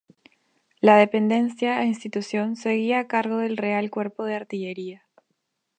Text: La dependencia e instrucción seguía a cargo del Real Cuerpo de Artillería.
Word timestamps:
La 0.79 0.95
dependencia 0.97 1.79
e 1.79 1.85
instrucción 1.85 2.55
seguía 2.55 3.01
a 3.01 3.07
cargo 3.07 3.37
del 3.37 3.55
Real 3.55 3.91
Cuerpo 3.91 4.23
de 4.23 4.33
Artillería. 4.33 5.05